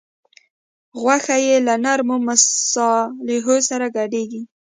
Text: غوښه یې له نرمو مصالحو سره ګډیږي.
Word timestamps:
غوښه 1.01 1.37
یې 1.45 1.55
له 1.67 1.75
نرمو 1.83 2.17
مصالحو 2.27 3.55
سره 3.69 3.85
ګډیږي. 3.97 4.41